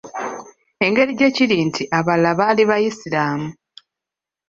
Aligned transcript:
Engeri 0.85 1.13
gye 1.19 1.29
kiri 1.35 1.57
nti 1.67 1.83
abalala 1.97 2.31
baali 2.39 2.63
bayisiraamu. 2.69 3.49